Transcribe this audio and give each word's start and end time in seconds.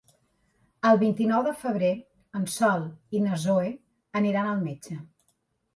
El 0.91 0.97
vint-i-nou 1.03 1.43
de 1.49 1.53
febrer 1.65 1.91
en 2.41 2.49
Sol 2.57 2.89
i 3.19 3.25
na 3.29 3.39
Zoè 3.47 3.71
aniran 4.23 4.53
al 4.57 4.67
metge. 4.69 5.01